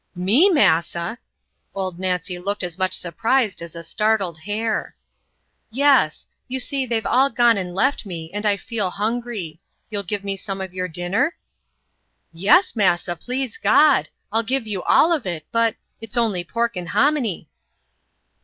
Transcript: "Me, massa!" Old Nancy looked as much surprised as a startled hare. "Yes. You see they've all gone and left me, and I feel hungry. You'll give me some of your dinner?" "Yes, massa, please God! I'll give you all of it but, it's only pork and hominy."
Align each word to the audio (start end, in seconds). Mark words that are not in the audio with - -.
"Me, 0.15 0.49
massa!" 0.49 1.19
Old 1.75 1.99
Nancy 1.99 2.39
looked 2.39 2.63
as 2.63 2.75
much 2.79 2.95
surprised 2.95 3.61
as 3.61 3.75
a 3.75 3.83
startled 3.83 4.39
hare. 4.39 4.95
"Yes. 5.69 6.25
You 6.47 6.59
see 6.59 6.87
they've 6.87 7.05
all 7.05 7.29
gone 7.29 7.55
and 7.55 7.75
left 7.75 8.03
me, 8.03 8.31
and 8.33 8.43
I 8.43 8.57
feel 8.57 8.89
hungry. 8.89 9.59
You'll 9.91 10.01
give 10.01 10.23
me 10.23 10.35
some 10.37 10.59
of 10.59 10.73
your 10.73 10.87
dinner?" 10.87 11.35
"Yes, 12.33 12.75
massa, 12.75 13.15
please 13.15 13.59
God! 13.59 14.09
I'll 14.31 14.41
give 14.41 14.65
you 14.65 14.81
all 14.81 15.13
of 15.13 15.27
it 15.27 15.45
but, 15.51 15.75
it's 16.01 16.17
only 16.17 16.43
pork 16.43 16.75
and 16.75 16.89
hominy." 16.89 17.47